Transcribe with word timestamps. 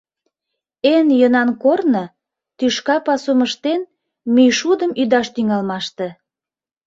Эн 0.93 1.07
йӧнан 1.19 1.49
корно,— 1.63 2.03
тӱшка 2.57 2.97
пасум 3.05 3.39
ыштен, 3.47 3.81
мӱйшудым 4.33 4.91
ӱдаш 5.01 5.27
тӱҥалмаште. 5.35 6.07